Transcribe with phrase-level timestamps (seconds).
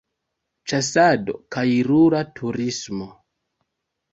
[0.71, 3.11] Ĉasado kaj rura turismo.